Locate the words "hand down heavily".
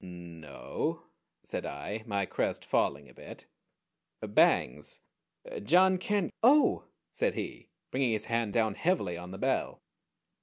8.25-9.15